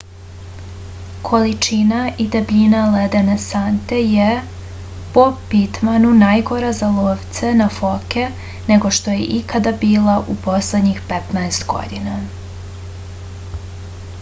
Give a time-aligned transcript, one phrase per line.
[1.25, 4.29] količina i debljina ledene sante je
[5.17, 8.25] po pitmanu najgora za lovce na foke
[8.73, 12.17] nego što je ikada bila u poslednjih 15 godina